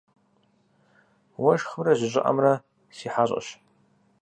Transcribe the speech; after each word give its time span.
Уэшхымрэ 1.41 1.93
жьы 1.97 2.07
щӏыӏэмрэ 2.11 2.53
си 2.95 3.07
хьэщӏэщ. 3.13 3.47